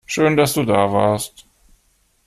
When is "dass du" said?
0.35-0.63